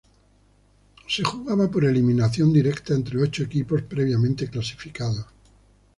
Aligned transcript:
Se 1.07 1.23
jugaba 1.23 1.69
por 1.69 1.85
eliminación 1.85 2.51
directa 2.51 2.95
entre 2.95 3.21
ocho 3.21 3.43
equipos, 3.43 3.83
previamente 3.83 4.49
clasificados. 4.49 5.27